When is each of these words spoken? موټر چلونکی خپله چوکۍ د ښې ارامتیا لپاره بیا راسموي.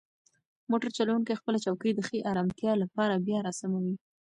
موټر 0.69 0.89
چلونکی 0.97 1.39
خپله 1.39 1.57
چوکۍ 1.65 1.91
د 1.95 1.99
ښې 2.07 2.19
ارامتیا 2.31 2.71
لپاره 2.83 3.23
بیا 3.27 3.39
راسموي. 3.47 3.95